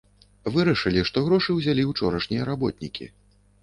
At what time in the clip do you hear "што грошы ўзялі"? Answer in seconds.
1.11-1.87